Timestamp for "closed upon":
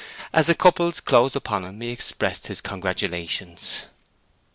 0.99-1.63